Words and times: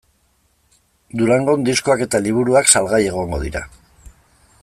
Durangon 1.21 1.67
diskoak 1.67 2.01
eta 2.07 2.23
liburuak 2.29 2.73
salgai 2.77 3.01
egongo 3.11 3.43
dira. 3.47 3.65